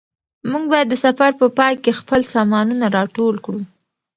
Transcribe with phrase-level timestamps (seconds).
[0.49, 3.61] موږ باید د سفر په پای کې خپل سامانونه راټول کړو.